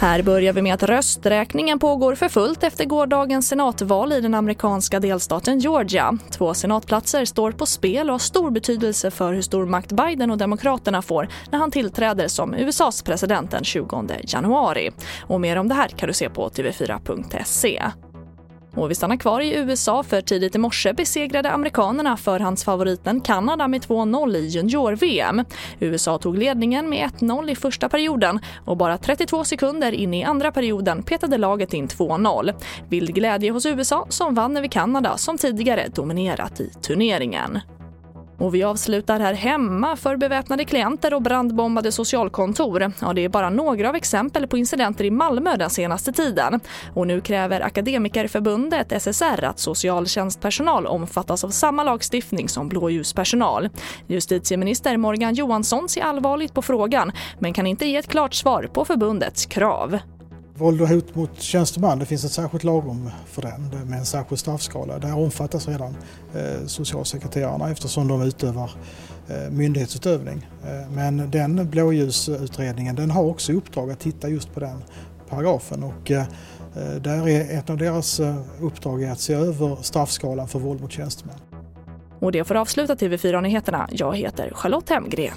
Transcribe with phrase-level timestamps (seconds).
[0.00, 5.00] Här börjar vi med att rösträkningen pågår för fullt efter gårdagens senatval i den amerikanska
[5.00, 6.18] delstaten Georgia.
[6.30, 10.38] Två senatplatser står på spel och har stor betydelse för hur stor makt Biden och
[10.38, 14.90] Demokraterna får när han tillträder som USAs president den 20 januari.
[15.22, 17.82] Och mer om det här kan du se på tv4.se.
[18.76, 23.82] Och vi stannar kvar i USA för tidigt i morse besegrade amerikanerna förhandsfavoriten Kanada med
[23.82, 25.44] 2-0 i junior-VM.
[25.80, 30.52] USA tog ledningen med 1-0 i första perioden och bara 32 sekunder in i andra
[30.52, 32.54] perioden petade laget in 2-0.
[32.88, 37.58] Vild glädje hos USA som vann över Kanada som tidigare dominerat i turneringen.
[38.38, 42.92] Och vi avslutar här hemma för beväpnade klienter och brandbombade socialkontor.
[43.00, 46.60] Ja, det är bara några av exempel på incidenter i Malmö den senaste tiden.
[46.94, 53.68] Och nu kräver Akademikerförbundet, SSR, att socialtjänstpersonal omfattas av samma lagstiftning som blåljuspersonal.
[54.06, 58.84] Justitieminister Morgan Johansson ser allvarligt på frågan men kan inte ge ett klart svar på
[58.84, 59.98] förbundets krav.
[60.58, 64.38] Våld och hot mot tjänsteman, det finns ett särskilt lagrum för den med en särskild
[64.38, 64.98] straffskala.
[64.98, 65.96] Där omfattas redan
[66.34, 68.70] eh, socialsekreterarna eftersom de utövar
[69.28, 70.46] eh, myndighetsutövning.
[70.64, 74.84] Eh, men den blåljusutredningen den har också i uppdrag att titta just på den
[75.28, 76.20] paragrafen och eh,
[76.76, 80.80] eh där är ett av deras eh, uppdrag är att se över straffskalan för våld
[80.80, 81.36] mot tjänsteman.
[82.18, 83.88] Och det får avsluta TV4-nyheterna.
[83.90, 85.36] Jag heter Charlotte Hemgren.